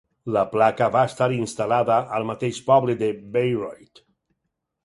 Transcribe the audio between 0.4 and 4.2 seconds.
placa va estar instal·lada al mateix poble de Bayreuth.